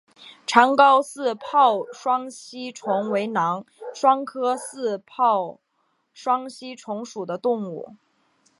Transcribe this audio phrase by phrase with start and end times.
[0.47, 3.63] 长睾似泡双吸虫为囊
[3.93, 5.59] 双科似泡
[6.11, 7.95] 双吸虫属的动物。